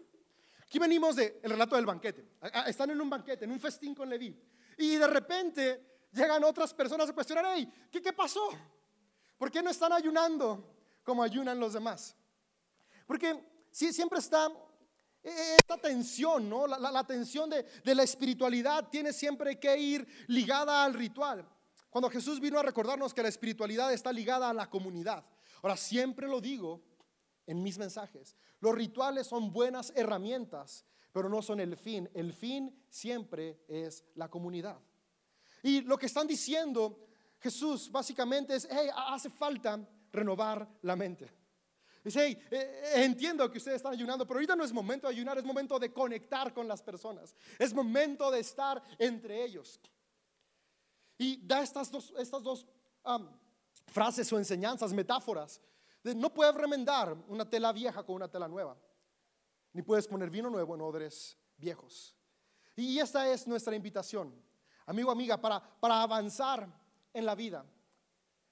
[0.64, 2.26] Aquí venimos del relato del banquete.
[2.66, 4.36] Están en un banquete, en un festín con Leví.
[4.78, 8.50] Y de repente llegan otras personas a cuestionar, hey, ¿qué, pasó?
[9.38, 12.16] ¿Por qué no están ayunando como ayunan los demás?
[13.06, 14.48] Porque si, siempre está
[15.26, 16.66] esta tensión, ¿no?
[16.66, 21.46] La, tensión de, de la espiritualidad tiene siempre que ir ligada al ritual.
[21.90, 25.24] Cuando Jesús vino a recordarnos que la espiritualidad está ligada a la comunidad.
[25.62, 26.82] Ahora, siempre lo digo
[27.46, 28.36] en mis mensajes.
[28.60, 32.08] Los rituales son buenas herramientas, pero no son el fin.
[32.14, 34.78] El fin siempre es la comunidad.
[35.62, 37.06] Y lo que están diciendo
[37.40, 39.78] Jesús básicamente es, hey, hace falta
[40.12, 41.30] renovar la mente.
[42.06, 45.14] Dice, hey, eh, eh, entiendo que ustedes están ayunando, pero ahorita no es momento de
[45.14, 47.34] ayunar, es momento de conectar con las personas.
[47.58, 49.80] Es momento de estar entre ellos.
[51.18, 52.64] Y da estas dos, estas dos
[53.88, 55.60] frases o enseñanzas, metáforas.
[56.04, 58.76] no puedes remendar una tela vieja con una tela nueva,
[59.72, 62.14] ni puedes poner vino nuevo en odres viejos.
[62.76, 64.32] Y esta es nuestra invitación,
[64.86, 66.68] amigo, amiga, para, para avanzar
[67.12, 67.66] en la vida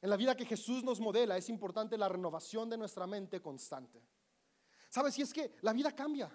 [0.04, 4.02] en la vida que Jesús nos modela es importante la renovación de nuestra mente constante.
[4.90, 5.14] ¿Sabes?
[5.14, 6.30] Si es que la vida cambia.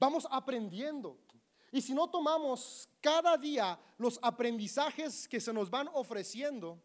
[0.00, 1.18] Vamos aprendiendo.
[1.70, 6.80] Y si no tomamos cada día los aprendizajes que se nos van ofreciendo,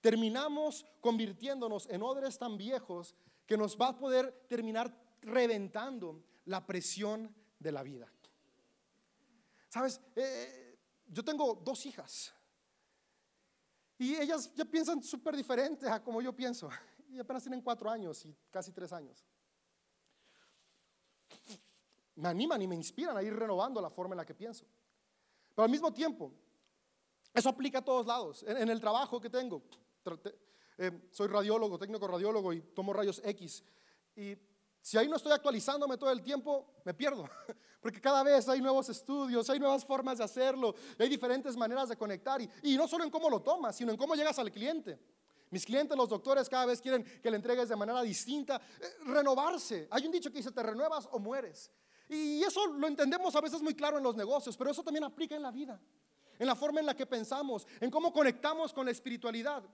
[0.00, 3.14] terminamos convirtiéndonos en odres tan viejos
[3.46, 8.12] que nos va a poder terminar reventando la presión de la vida.
[9.68, 10.00] ¿Sabes?
[10.16, 12.34] Eh, yo tengo dos hijas.
[13.98, 16.68] Y ellas ya piensan súper diferente a como yo pienso.
[17.10, 19.24] Y apenas tienen cuatro años y casi tres años.
[22.16, 24.66] me animan y me inspiran a ir renovando la forma en la que pienso.
[25.54, 26.32] Pero al mismo tiempo,
[27.32, 28.44] eso aplica a todos lados.
[28.48, 29.62] En, el trabajo que tengo,
[30.76, 33.62] eh, soy radiólogo, técnico radiólogo y tomo rayos X.
[34.16, 34.34] Y
[34.84, 37.26] si ahí no estoy actualizándome todo el tiempo, me pierdo.
[37.80, 41.96] Porque cada vez hay nuevos estudios, hay nuevas formas de hacerlo, hay diferentes maneras de
[41.96, 42.38] conectar.
[42.62, 45.00] Y, no solo en cómo lo tomas, sino en cómo llegas al cliente.
[45.48, 48.60] Mis clientes, los doctores, cada vez quieren que le entregues de manera distinta.
[48.78, 49.88] Eh, renovarse.
[49.90, 51.70] Hay un dicho que dice, te renuevas o mueres.
[52.06, 55.34] Y eso lo entendemos a veces muy claro en los negocios, pero eso también aplica
[55.34, 55.80] en la vida,
[56.38, 59.64] en la forma en la que pensamos, en cómo conectamos con la espiritualidad.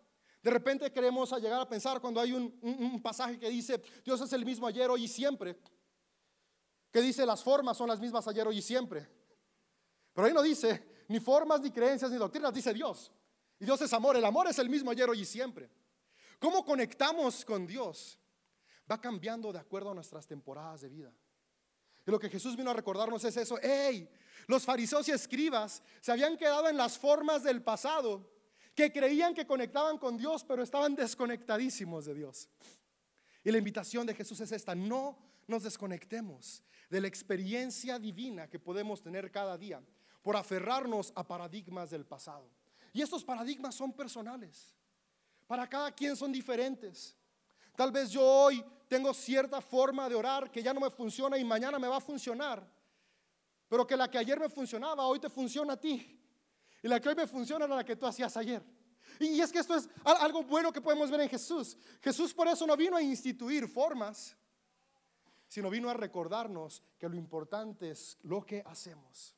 [0.42, 4.44] De repente queremos llegar a pensar cuando hay un, pasaje que dice, Dios es el
[4.44, 5.58] mismo ayer, hoy y siempre,
[6.90, 9.06] que dice las formas son las mismas ayer, hoy y siempre.
[10.14, 13.10] Pero ahí no dice ni formas, ni creencias, ni doctrinas, dice Dios.
[13.58, 15.70] Y Dios es amor, el amor es el mismo ayer, hoy y siempre.
[16.38, 18.18] ¿Cómo conectamos con Dios?
[18.90, 21.12] Va cambiando de acuerdo a nuestras temporadas de vida.
[22.06, 23.60] Y lo que Jesús vino a recordarnos es eso.
[23.60, 24.08] ¡Ey!
[24.46, 28.26] Los fariseos y escribas se habían quedado en las formas del pasado,
[28.80, 32.48] que creían que conectaban con Dios, pero estaban desconectadísimos de Dios.
[33.44, 38.58] Y la invitación de Jesús es esta, no nos desconectemos de la experiencia divina que
[38.58, 39.82] podemos tener cada día
[40.22, 42.48] por aferrarnos a paradigmas del pasado.
[42.94, 44.74] Y estos paradigmas son personales.
[45.46, 47.14] Para cada quien son diferentes.
[47.76, 51.44] Tal vez yo hoy tengo cierta forma de orar que ya no me funciona y
[51.44, 52.66] mañana me va a funcionar.
[53.68, 56.19] Pero que la que ayer me funcionaba, hoy te funciona a ti.
[56.82, 58.62] Y la que hoy me funciona era la que tú hacías ayer.
[59.18, 61.76] Y es que esto es algo bueno que podemos ver en Jesús.
[62.00, 64.36] Jesús por eso no vino a instituir formas,
[65.48, 69.34] sino vino a recordarnos que lo importante es lo que hacemos.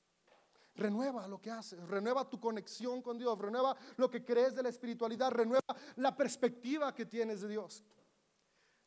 [0.75, 4.71] Renueva lo que haces, renueva tu conexión con Dios, renueva lo que crees de la
[4.71, 5.65] espiritualidad, renueva
[5.97, 7.83] la perspectiva que tienes de Dios.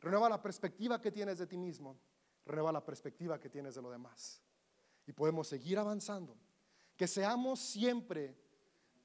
[0.02, 2.00] Renueva la perspectiva que tienes de ti mismo.
[2.46, 4.42] Renueva la perspectiva que tienes de lo demás.
[5.08, 6.38] Y podemos seguir avanzando.
[6.96, 8.36] Que seamos siempre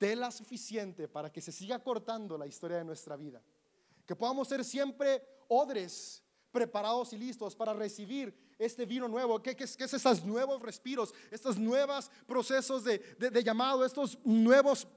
[0.01, 3.43] tela suficiente para que se siga cortando la historia de nuestra vida.
[4.07, 9.43] Que podamos ser siempre odres preparados y listos para recibir este vino nuevo.
[9.43, 14.89] ¿Qué, es, estos nuevos respiros, estos nuevos procesos de, de llamado, estos nuevos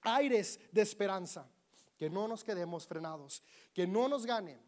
[0.00, 1.48] aires de esperanza?
[1.96, 4.60] Que no nos quedemos frenados, que no nos ganen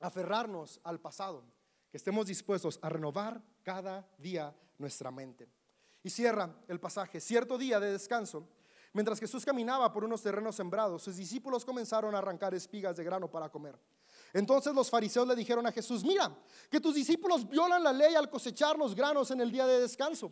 [0.00, 1.44] aferrarnos al pasado,
[1.90, 5.57] que estemos dispuestos a renovar cada día nuestra mente.
[6.02, 8.48] Y cierra el pasaje, cierto día de descanso,
[8.92, 13.30] mientras Jesús caminaba por unos terrenos sembrados, sus discípulos comenzaron a arrancar espigas de grano
[13.30, 13.78] para comer.
[14.32, 16.36] Entonces los fariseos le dijeron a Jesús, mira,
[16.70, 20.30] que tus discípulos violan la ley al cosechar los granos en el día de descanso.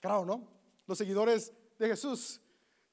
[0.00, 0.48] Claro, ¿no?
[0.86, 2.40] Los seguidores de Jesús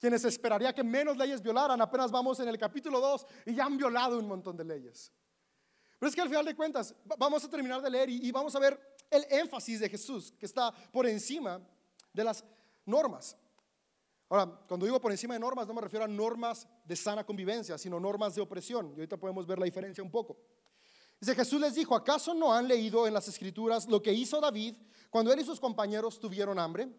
[0.01, 3.77] quienes esperaría que menos leyes violaran, apenas vamos en el capítulo 2 y ya han
[3.77, 5.11] violado un montón de leyes.
[6.01, 8.59] Pero es que al final de cuentas, vamos a terminar de leer y, vamos a
[8.59, 11.61] ver el énfasis de Jesús que está por encima
[12.11, 12.43] de las
[12.87, 13.37] normas.
[14.27, 17.77] Ahora, cuando digo por encima de normas, no me refiero a normas de sana convivencia,
[17.77, 18.87] sino normas de opresión.
[18.87, 20.39] Y ahorita podemos ver la diferencia un poco.
[21.19, 24.75] Dice Jesús les dijo, ¿acaso no han leído en las escrituras lo que hizo David
[25.11, 26.89] cuando él y sus compañeros tuvieron hambre?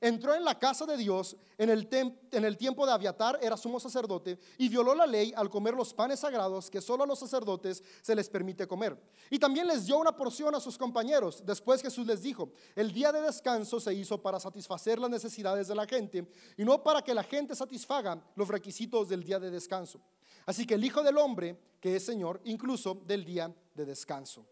[0.00, 1.88] Entró en la casa de Dios en el,
[2.32, 5.92] en el, tiempo de Aviatar, era sumo sacerdote, y violó la ley al comer los
[5.92, 8.98] panes sagrados que solo a los sacerdotes se les permite comer.
[9.28, 11.44] Y también les dio una porción a sus compañeros.
[11.44, 15.74] Después Jesús les dijo, el día de descanso se hizo para satisfacer las necesidades de
[15.74, 20.00] la gente y no para que la gente satisfaga los requisitos del día de descanso.
[20.46, 24.46] Así que el Hijo del Hombre, que es Señor, incluso del día de descanso.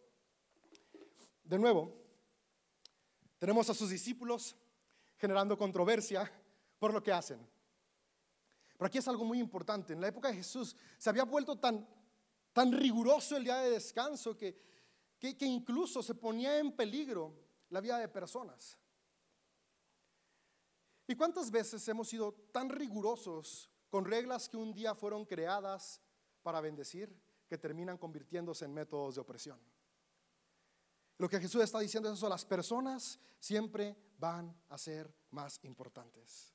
[1.43, 1.95] De nuevo,
[3.39, 4.55] tenemos a sus discípulos
[5.19, 6.31] generando controversia
[6.79, 7.39] por lo que hacen.
[8.77, 9.93] Pero aquí es algo muy importante.
[9.93, 11.87] En la época de Jesús se había vuelto tan,
[12.53, 14.57] tan riguroso el día de descanso que,
[15.19, 17.35] que, que incluso se ponía en peligro
[17.71, 18.79] la vida de personas.
[21.09, 26.01] ¿Y cuántas veces hemos sido tan rigurosos con reglas que un día fueron creadas
[26.43, 27.15] para bendecir
[27.49, 29.59] que terminan convirtiéndose en métodos de opresión?
[31.17, 36.55] Lo que Jesús está diciendo es eso, las personas siempre van a ser más importantes.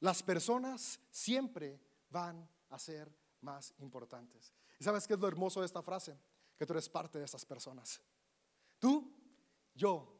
[0.00, 1.80] Las personas siempre
[2.10, 4.52] van a ser más importantes.
[4.78, 6.18] ¿Y sabes qué es lo hermoso de esta frase?
[6.58, 8.00] Que tú eres parte de esas personas.
[8.78, 9.14] Tú,
[9.74, 10.16] yo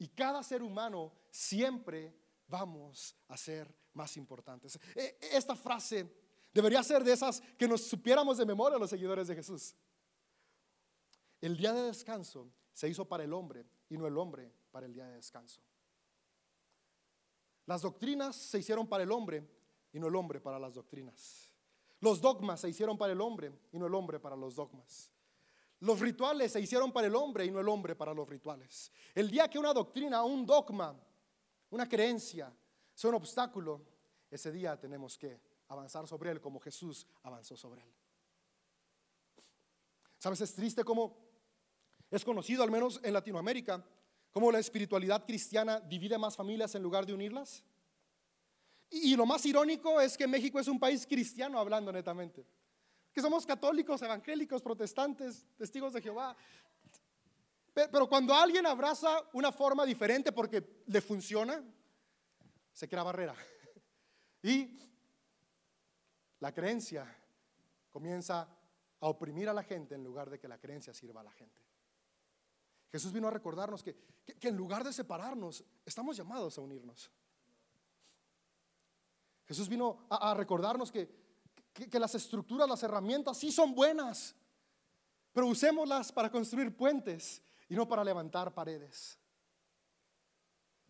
[0.00, 2.16] y cada ser humano siempre
[2.48, 4.78] vamos a ser más importantes.
[4.96, 6.10] E, esta frase
[6.52, 9.74] debería ser de esas que nos supiéramos de memoria los seguidores de Jesús.
[11.40, 14.94] El día de descanso se hizo para el hombre y no el hombre para el
[14.94, 15.60] día de descanso.
[17.70, 19.48] Las doctrinas se hicieron para el hombre
[19.92, 21.52] y no el hombre para las doctrinas.
[22.00, 25.08] Los dogmas se hicieron para el hombre y no el hombre para los dogmas.
[25.78, 28.90] Los rituales se hicieron para el hombre y no el hombre para los rituales.
[29.14, 31.00] El día que una doctrina, un dogma,
[31.70, 32.52] una creencia
[32.92, 33.80] sea un obstáculo,
[34.28, 37.94] ese día tenemos que avanzar sobre él como Jesús avanzó sobre él.
[40.18, 40.40] ¿Sabes?
[40.40, 41.16] Es triste como
[42.10, 43.86] es conocido, al menos en Latinoamérica,
[44.32, 47.64] cómo la espiritualidad cristiana divide más familias en lugar de unirlas.
[48.90, 52.46] Y, y lo más irónico es que México es un país cristiano hablando netamente
[53.12, 56.36] que somos católicos, evangélicos, protestantes, testigos de Jehová.
[57.72, 61.62] Pero cuando alguien abraza una forma diferente porque le funciona,
[62.72, 63.34] se crea barrera.
[64.42, 64.78] Y
[66.38, 67.06] la creencia
[67.90, 68.48] comienza
[69.00, 71.59] a oprimir a la gente en lugar de que la creencia sirva a la gente.
[72.90, 73.96] Jesús vino a recordarnos que,
[74.40, 77.10] en lugar de separarnos, estamos llamados a unirnos.
[79.46, 81.20] Jesús vino a recordarnos que
[81.72, 84.34] que, las estructuras, las herramientas sí son buenas,
[85.32, 89.18] pero usémoslas para construir puentes y no para levantar paredes.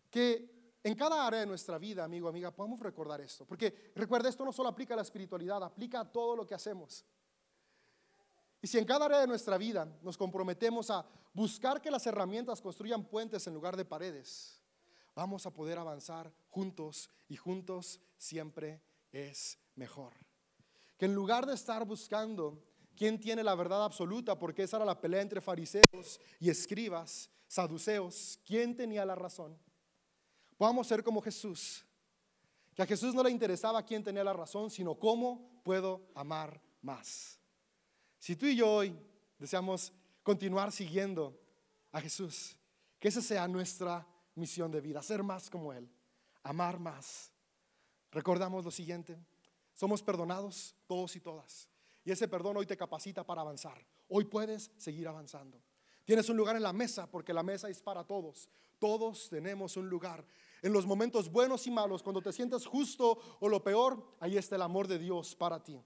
[0.09, 3.45] Que en cada área de nuestra vida, amigo, amiga, podemos recordar esto.
[3.45, 7.05] Porque recuerda, esto no solo aplica a la espiritualidad, aplica a todo lo que hacemos.
[8.61, 12.61] Y si en cada área de nuestra vida nos comprometemos a buscar que las herramientas
[12.61, 14.61] construyan puentes en lugar de paredes,
[15.15, 18.81] vamos a poder avanzar juntos y juntos siempre
[19.11, 20.13] es mejor
[21.01, 22.63] que en lugar de estar buscando
[22.95, 28.39] quién tiene la verdad absoluta, porque esa era la pelea entre fariseos y escribas, saduceos,
[28.45, 29.57] quién tenía la razón,
[30.57, 31.83] podamos ser como Jesús,
[32.75, 37.40] que a Jesús no le interesaba quién tenía la razón, sino cómo puedo amar más.
[38.21, 38.95] Si tú y yo hoy
[39.39, 39.91] deseamos
[40.21, 41.35] continuar siguiendo
[41.91, 42.55] a Jesús,
[42.99, 45.89] que esa sea nuestra misión de vida, ser más como Él,
[46.43, 47.31] amar más.
[48.11, 49.17] Recordamos lo siguiente,
[49.73, 51.67] somos perdonados todos y todas.
[52.05, 53.83] Y ese perdón hoy te capacita para avanzar.
[54.07, 55.59] Hoy puedes seguir avanzando.
[56.05, 58.51] Tienes un lugar en la mesa porque la mesa es para todos.
[58.77, 60.23] Todos tenemos un lugar.
[60.61, 64.57] En los momentos buenos y malos, cuando te sientes justo o lo peor, ahí está
[64.57, 65.83] el amor de Dios para ti.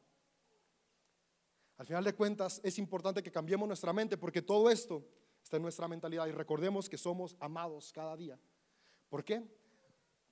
[1.78, 5.05] Al final de cuentas, es importante que cambiemos nuestra mente porque todo esto
[5.43, 8.39] está en nuestra mentalidad y recordemos que somos amados cada día.
[9.09, 9.43] ¿Por qué?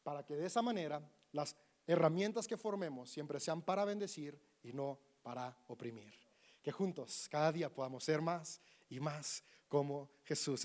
[0.03, 4.99] Para que de esa manera las herramientas que formemos siempre sean para bendecir y no
[5.21, 6.13] para oprimir.
[6.61, 10.63] Que juntos cada día podamos ser más y más como Jesús.